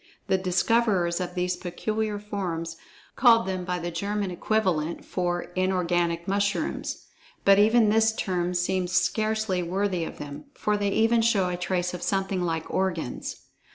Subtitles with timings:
[0.25, 2.75] The discoverers of these peculiar forms,
[3.15, 7.05] called them by the German equivalent for "inorganic mushrooms,"
[7.45, 11.93] but even this term seems scarcely worthy of them, for they even show a trace
[11.93, 13.41] of something like organs.